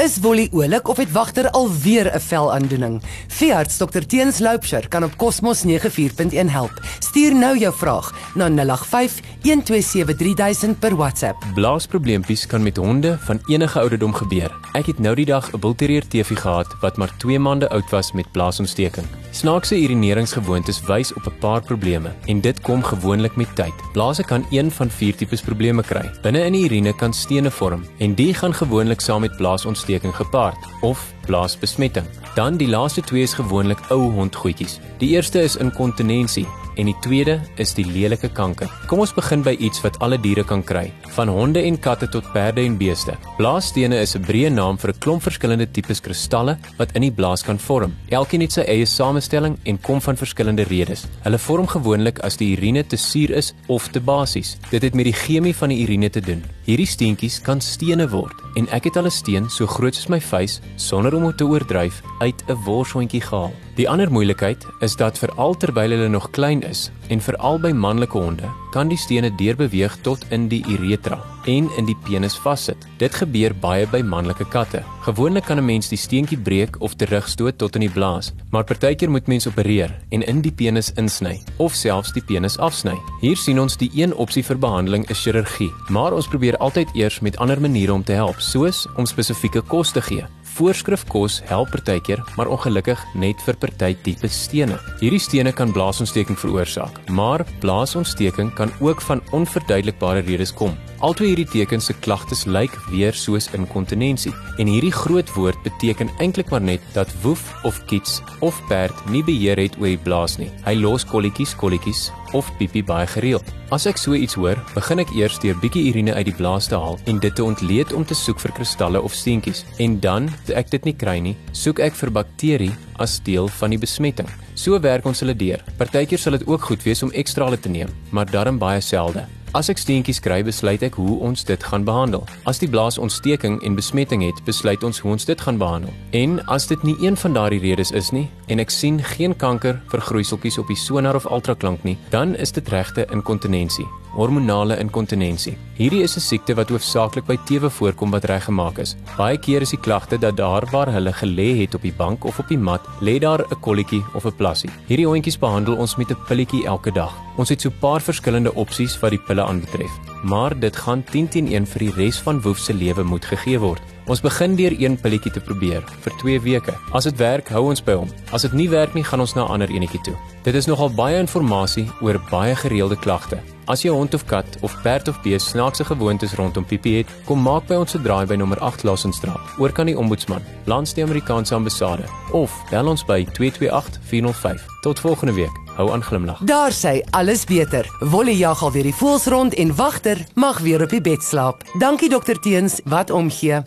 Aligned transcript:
Is 0.00 0.16
Wolly 0.20 0.48
oulik 0.52 0.88
of 0.88 0.96
het 0.96 1.12
wagter 1.12 1.50
alweer 1.50 2.14
'n 2.14 2.20
velaandoening? 2.20 3.02
Veearts 3.28 3.76
Dr 3.76 4.00
Teens 4.06 4.38
Loupsher 4.38 4.88
kan 4.88 5.04
op 5.04 5.16
Cosmos 5.16 5.62
94.1 5.62 6.48
help. 6.48 6.80
Stuur 6.98 7.34
nou 7.34 7.58
jou 7.58 7.74
vraag 7.74 8.14
na 8.34 8.48
085 8.48 9.20
127 9.42 10.16
3000 10.16 10.78
per 10.78 10.96
WhatsApp. 10.96 11.44
Blaasprobleempies 11.54 12.46
kan 12.46 12.62
met 12.62 12.76
honde 12.76 13.18
van 13.18 13.40
enige 13.46 13.78
ouderdom 13.78 14.14
gebeur. 14.14 14.50
Ek 14.72 14.86
het 14.86 14.98
nou 14.98 15.14
die 15.14 15.24
dag 15.24 15.52
'n 15.52 15.58
bulterier 15.58 16.08
TV 16.08 16.38
gehad 16.38 16.74
wat 16.80 16.96
maar 16.96 17.16
2 17.16 17.38
maande 17.38 17.68
oud 17.68 17.90
was 17.90 18.12
met 18.12 18.32
blaasontsteking. 18.32 19.06
Snaakse 19.30 19.76
urineringsgewoontes 19.78 20.80
wys 20.88 21.12
op 21.14 21.26
'n 21.26 21.38
paar 21.38 21.62
probleme 21.62 22.10
en 22.26 22.40
dit 22.40 22.60
kom 22.60 22.82
gewoonlik 22.82 23.36
met 23.36 23.54
tyd. 23.54 23.72
Blaase 23.92 24.24
kan 24.24 24.46
een 24.50 24.70
van 24.70 24.90
vier 24.90 25.16
tipes 25.16 25.40
probleme 25.40 25.82
kry. 25.82 26.10
Binne 26.22 26.44
in 26.44 26.52
die 26.52 26.64
urine 26.64 26.94
kan 26.94 27.12
stene 27.12 27.50
vorm 27.50 27.84
en 27.98 28.14
die 28.14 28.34
gaan 28.34 28.54
gewoonlik 28.54 29.00
saam 29.00 29.20
met 29.20 29.36
blaasontsteking 29.36 30.16
gepaard 30.16 30.56
of 30.80 31.14
blaasbesmetting. 31.26 32.06
Dan 32.34 32.56
die 32.56 32.68
laaste 32.68 33.00
twee 33.00 33.22
is 33.22 33.34
gewoonlik 33.34 33.78
ou 33.88 34.10
hondgoedjies. 34.10 34.80
Die 34.98 35.08
eerste 35.08 35.42
is 35.42 35.56
inkontinensie 35.56 36.46
en 36.80 36.88
die 36.88 36.96
tweede 37.04 37.36
is 37.60 37.74
die 37.76 37.84
lelike 37.84 38.30
kanker. 38.32 38.70
Kom 38.88 39.02
ons 39.04 39.12
begin 39.16 39.44
by 39.44 39.52
iets 39.60 39.82
wat 39.84 39.98
alle 40.04 40.18
diere 40.20 40.44
kan 40.48 40.62
kry, 40.64 40.86
van 41.16 41.28
honde 41.28 41.62
en 41.68 41.76
katte 41.78 42.08
tot 42.08 42.26
perde 42.32 42.64
en 42.64 42.78
beeste. 42.80 43.16
Blaasstene 43.36 44.00
is 44.00 44.16
'n 44.16 44.24
breë 44.24 44.50
naam 44.50 44.78
vir 44.78 44.90
'n 44.90 44.98
klomp 44.98 45.22
verskillende 45.22 45.66
tipes 45.66 46.00
kristalle 46.00 46.58
wat 46.78 46.92
in 46.96 47.02
die 47.02 47.12
blaas 47.12 47.42
kan 47.42 47.58
vorm. 47.58 47.92
Elkeen 48.08 48.40
het 48.40 48.52
sy 48.52 48.62
eie 48.62 48.86
samestelling 48.86 49.58
en 49.64 49.80
kom 49.80 50.00
van 50.00 50.16
verskillende 50.16 50.64
redes. 50.64 51.06
Hulle 51.22 51.38
vorm 51.38 51.66
gewoonlik 51.66 52.18
as 52.20 52.36
die 52.36 52.56
urine 52.56 52.86
te 52.86 52.96
suur 52.96 53.30
is 53.30 53.54
of 53.68 53.88
te 53.88 54.00
basies. 54.00 54.56
Dit 54.70 54.82
het 54.82 54.94
met 54.94 55.04
die 55.04 55.12
chemie 55.12 55.54
van 55.54 55.68
die 55.68 55.82
urine 55.82 56.10
te 56.10 56.20
doen. 56.20 56.42
Hierdie 56.70 56.86
steentjies 56.86 57.40
kan 57.42 57.58
stene 57.58 58.04
word 58.12 58.44
en 58.54 58.68
ek 58.70 58.84
het 58.86 58.98
al 59.00 59.08
'n 59.08 59.10
steen 59.10 59.48
so 59.50 59.66
groot 59.66 59.96
soos 59.96 60.06
my 60.06 60.20
vuis 60.22 60.60
sonder 60.76 61.16
om 61.18 61.24
te 61.34 61.42
oordryf 61.44 61.98
uit 62.20 62.44
'n 62.46 62.62
worshondjie 62.64 63.20
gehaal. 63.20 63.50
Die 63.74 63.88
ander 63.88 64.12
moeilikheid 64.12 64.62
is 64.80 64.94
dat 64.94 65.18
veral 65.18 65.56
terwyl 65.56 65.90
hulle 65.90 66.08
nog 66.08 66.30
klein 66.30 66.62
is 66.62 66.90
en 67.08 67.20
veral 67.20 67.58
by 67.58 67.72
manlike 67.72 68.18
honde, 68.18 68.48
kan 68.70 68.88
die 68.88 68.98
stene 68.98 69.34
deurbeweeg 69.34 69.98
tot 70.02 70.24
in 70.30 70.48
die 70.48 70.62
uretra 70.62 71.29
en 71.50 71.68
in 71.78 71.88
die 71.88 71.96
penis 72.06 72.36
vassit. 72.44 72.86
Dit 73.00 73.16
gebeur 73.18 73.54
baie 73.62 73.86
by 73.90 74.00
manlike 74.06 74.46
katte. 74.52 74.82
Gewoonlik 75.06 75.46
kan 75.48 75.58
'n 75.58 75.64
mens 75.64 75.88
die 75.88 75.98
steentjie 75.98 76.38
breek 76.38 76.80
of 76.80 76.94
terugstoot 76.94 77.58
tot 77.58 77.74
in 77.74 77.80
die 77.80 77.90
blaas, 77.90 78.32
maar 78.50 78.64
partykeer 78.64 79.10
moet 79.10 79.26
mens 79.26 79.46
opereer 79.46 79.90
en 80.10 80.22
in 80.22 80.40
die 80.40 80.52
penis 80.52 80.92
insny 80.96 81.40
of 81.58 81.74
selfs 81.74 82.12
die 82.12 82.22
penis 82.22 82.58
afsny. 82.58 82.96
Hier 83.20 83.36
sien 83.36 83.60
ons 83.60 83.76
die 83.76 83.90
een 83.94 84.14
opsie 84.14 84.44
vir 84.44 84.58
behandeling 84.58 85.10
is 85.10 85.22
chirurgie, 85.22 85.72
maar 85.88 86.12
ons 86.12 86.28
probeer 86.28 86.56
altyd 86.56 86.88
eers 86.94 87.20
met 87.20 87.36
ander 87.36 87.60
maniere 87.60 87.92
om 87.92 88.04
te 88.04 88.12
help, 88.12 88.40
soos 88.40 88.86
om 88.96 89.06
spesifieke 89.06 89.62
kos 89.62 89.92
te 89.92 90.00
gee. 90.00 90.24
Voorskrif 90.42 91.04
kos 91.08 91.40
help 91.44 91.70
partykeer, 91.70 92.22
maar 92.36 92.50
ongelukkig 92.50 92.98
net 93.14 93.40
vir 93.46 93.56
party 93.56 93.94
tipe 94.02 94.28
stene. 94.28 94.78
Hierdie 95.00 95.20
stene 95.22 95.52
kan 95.52 95.72
blaasontsteking 95.72 96.38
veroorsaak, 96.38 97.08
maar 97.08 97.46
blaasontsteking 97.60 98.54
kan 98.54 98.72
ook 98.80 99.00
van 99.00 99.22
onverduidelikbare 99.32 100.20
redes 100.20 100.52
kom. 100.52 100.76
Altwee 101.00 101.30
hierdie 101.30 101.48
tekens 101.48 101.86
se 101.88 101.94
klagtes 102.04 102.42
lyk 102.44 102.74
weer 102.90 103.16
soos 103.16 103.46
inkontinensie 103.56 104.34
en 104.60 104.68
hierdie 104.68 104.92
groot 104.92 105.30
woord 105.32 105.56
beteken 105.64 106.10
eintlik 106.20 106.50
maar 106.52 106.60
net 106.60 106.84
dat 106.92 107.08
woef 107.22 107.40
of 107.64 107.78
kits 107.88 108.18
of 108.44 108.58
perd 108.68 108.98
nie 109.08 109.22
beheer 109.24 109.56
het 109.56 109.78
oor 109.80 109.88
die 109.88 110.02
blaas 110.04 110.36
nie. 110.36 110.50
Hy 110.66 110.74
los 110.76 111.06
kolletjies 111.08 111.54
kolletjies 111.56 112.10
of 112.36 112.50
piepie 112.58 112.84
baie 112.84 113.08
gereeld. 113.08 113.48
As 113.72 113.88
ek 113.88 113.96
so 113.96 114.12
iets 114.12 114.36
hoor, 114.36 114.60
begin 114.74 115.00
ek 115.00 115.16
eers 115.16 115.40
deur 115.40 115.56
bietjie 115.62 115.86
urine 115.88 116.12
uit 116.18 116.28
die 116.28 116.36
blaas 116.36 116.68
te 116.68 116.76
haal 116.76 117.00
en 117.08 117.24
dit 117.24 117.32
te 117.32 117.48
ontleed 117.48 117.96
om 117.96 118.04
te 118.04 118.18
soek 118.18 118.44
vir 118.44 118.52
kristalle 118.60 119.00
of 119.00 119.16
steentjies. 119.16 119.64
En 119.80 119.96
dan, 120.04 120.28
as 120.44 120.54
ek 120.60 120.76
dit 120.76 120.90
nie 120.90 120.96
kry 121.00 121.16
nie, 121.24 121.36
soek 121.56 121.80
ek 121.80 121.96
vir 121.96 122.12
bakterie 122.20 122.72
as 123.00 123.16
deel 123.24 123.48
van 123.56 123.72
die 123.72 123.80
besmetting. 123.80 124.28
So 124.52 124.76
werk 124.84 125.08
ons 125.08 125.24
hulle 125.24 125.32
deur. 125.32 125.64
Partykeer 125.80 126.20
sal 126.20 126.36
dit 126.36 126.48
ook 126.50 126.68
goed 126.68 126.84
wees 126.84 127.00
om 127.00 127.16
ekstrale 127.16 127.56
te 127.56 127.72
neem, 127.72 127.88
maar 128.12 128.28
darm 128.28 128.60
baie 128.60 128.84
selde. 128.84 129.24
As 129.50 129.66
ek 129.66 129.80
steentjies 129.82 130.20
kry, 130.22 130.44
besluit 130.46 130.84
ek 130.86 130.94
hoe 130.94 131.16
ons 131.26 131.40
dit 131.42 131.64
gaan 131.66 131.82
behandel. 131.82 132.22
As 132.46 132.60
die 132.62 132.68
blaas 132.70 133.00
ontsteking 133.02 133.56
en 133.66 133.74
besmetting 133.74 134.22
het, 134.22 134.38
besluit 134.46 134.84
ons 134.86 135.00
hoe 135.02 135.10
ons 135.16 135.26
dit 135.26 135.42
gaan 135.42 135.58
behandel. 135.58 135.90
En 136.14 136.38
as 136.54 136.68
dit 136.70 136.84
nie 136.86 136.94
een 137.02 137.18
van 137.18 137.34
daardie 137.34 137.58
redes 137.64 137.90
is 137.90 138.12
nie 138.14 138.28
en 138.46 138.62
ek 138.62 138.70
sien 138.70 139.02
geen 139.16 139.34
kanker 139.34 139.80
vergroeiseltjies 139.90 140.60
op 140.62 140.70
die 140.70 140.78
sonar 140.78 141.18
of 141.18 141.26
ultraklank 141.26 141.82
nie, 141.82 141.96
dan 142.14 142.36
is 142.38 142.54
dit 142.54 142.70
regte 142.70 143.08
inkontinensie 143.10 143.88
hormonale 144.14 144.78
inkontinensie. 144.80 145.56
Hierdie 145.76 146.02
is 146.02 146.16
'n 146.16 146.20
siekte 146.20 146.54
wat 146.54 146.68
hoofsaaklik 146.68 147.26
by 147.26 147.36
tewe 147.46 147.70
voorkom 147.70 148.10
wat 148.10 148.24
reggemaak 148.24 148.78
is. 148.78 148.96
Baie 149.16 149.38
keer 149.38 149.62
is 149.62 149.70
die 149.70 149.80
klagte 149.80 150.18
dat 150.18 150.36
daar 150.36 150.66
waar 150.70 150.92
hulle 150.92 151.12
gelê 151.12 151.60
het 151.60 151.74
op 151.74 151.82
die 151.82 151.96
bank 151.96 152.24
of 152.24 152.38
op 152.38 152.48
die 152.48 152.58
mat, 152.58 152.80
lê 153.00 153.18
daar 153.18 153.40
'n 153.40 153.60
kolletjie 153.60 154.04
of 154.14 154.24
'n 154.26 154.36
plassie. 154.36 154.70
Hierdie 154.86 155.06
hondjies 155.06 155.38
behandel 155.38 155.76
ons 155.76 155.96
met 155.96 156.10
'n 156.10 156.24
pilletjie 156.28 156.66
elke 156.66 156.92
dag. 156.92 157.12
Ons 157.36 157.48
het 157.48 157.60
so 157.60 157.68
'n 157.68 157.78
paar 157.80 158.00
verskillende 158.00 158.54
opsies 158.54 159.00
wat 159.00 159.10
die 159.10 159.24
pille 159.26 159.42
aanbetref, 159.44 159.90
maar 160.22 160.58
dit 160.58 160.76
gaan 160.76 161.04
10 161.04 161.28
teen 161.28 161.46
1 161.46 161.66
vir 161.66 161.78
die 161.78 161.92
res 161.96 162.18
van 162.18 162.40
Woef 162.40 162.58
se 162.58 162.74
lewe 162.74 163.02
moet 163.02 163.24
gegee 163.24 163.58
word. 163.58 163.82
Ons 164.10 164.18
begin 164.20 164.56
deur 164.58 164.74
een 164.74 164.96
pilletjie 164.98 165.30
te 165.30 165.40
probeer 165.40 165.84
vir 166.02 166.14
2 166.18 166.40
weke. 166.42 166.72
As 166.98 167.06
dit 167.06 167.14
werk, 167.20 167.46
hou 167.54 167.68
ons 167.70 167.82
by 167.86 167.94
hom. 167.94 168.08
As 168.34 168.42
dit 168.42 168.56
nie 168.58 168.66
werk 168.72 168.96
nie, 168.98 169.04
gaan 169.06 169.22
ons 169.22 169.36
na 169.36 169.44
'n 169.44 169.52
ander 169.54 169.70
enetjie 169.70 170.00
toe. 170.02 170.16
Dit 170.42 170.54
is 170.54 170.66
nogal 170.66 170.90
baie 170.90 171.18
inligting 171.18 171.92
oor 172.00 172.18
baie 172.30 172.56
gereelde 172.56 172.96
klagte. 172.96 173.38
As 173.66 173.82
jou 173.82 173.94
hond 173.94 174.14
of 174.14 174.24
kat 174.26 174.56
of 174.62 174.82
perd 174.82 175.08
of 175.08 175.22
bees 175.22 175.48
snaakse 175.48 175.84
gewoontes 175.84 176.34
rondom 176.34 176.64
pipi 176.64 176.96
het, 176.96 177.06
kom 177.24 177.42
maak 177.42 177.68
by 177.68 177.74
ons 177.74 177.94
'n 177.94 178.02
draai 178.02 178.26
by 178.26 178.34
nommer 178.34 178.58
8 178.58 178.82
Lassenstraat. 178.82 179.58
Oor 179.58 179.72
kan 179.72 179.86
die 179.86 179.98
ombudsman, 179.98 180.42
langs 180.66 180.94
die 180.94 181.04
Amerikaanse 181.04 181.54
ambassade 181.54 182.04
of 182.32 182.50
bel 182.70 182.88
ons 182.88 183.04
by 183.04 183.24
228 183.32 183.98
405. 184.02 184.66
Tot 184.82 184.98
volgende 184.98 185.34
week. 185.34 185.54
Hou 185.76 185.92
aan 185.92 186.02
glimlag. 186.02 186.40
Daar 186.44 186.72
sê 186.72 187.00
alles 187.10 187.44
beter. 187.44 187.86
Wolle 188.00 188.36
jag 188.36 188.62
al 188.62 188.72
weer 188.72 188.82
die 188.82 188.94
voels 188.94 189.26
rond 189.26 189.54
en 189.54 189.74
wagter 189.76 190.26
mag 190.34 190.58
weer 190.58 190.82
op 190.82 190.90
die 190.90 191.00
bed 191.00 191.22
slaap. 191.22 191.62
Dankie 191.78 192.08
dokter 192.08 192.40
Teens 192.40 192.80
wat 192.84 193.10
omgee. 193.10 193.62